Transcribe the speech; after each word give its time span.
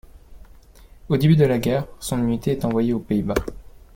Au 1.09 1.15
début 1.17 1.35
de 1.35 1.45
la 1.45 1.59
guerre, 1.59 1.85
son 1.99 2.17
unité 2.17 2.53
est 2.53 2.65
envoyée 2.65 2.91
aux 2.93 2.99
Pays-Bas. 2.99 3.35